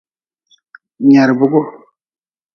Nyerbigu. 1.07 1.61